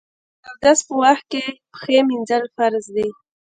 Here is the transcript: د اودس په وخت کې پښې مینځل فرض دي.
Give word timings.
د 0.43 0.45
اودس 0.49 0.79
په 0.87 0.93
وخت 1.03 1.25
کې 1.31 1.43
پښې 1.73 1.99
مینځل 2.09 2.43
فرض 2.55 2.85
دي. 2.95 3.09